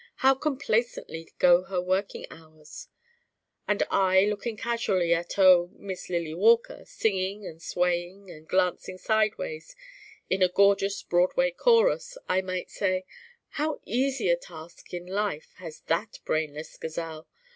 [0.25, 2.87] How complacently go her working hours.'
[3.67, 9.75] And I looking casually at oh Miss Lily Walker singing and swaying and glancing sideways
[10.27, 13.05] in a gorgeous Broadway chorus I might say,
[13.49, 17.27] 'How easy a task in life has that brainless gazelle.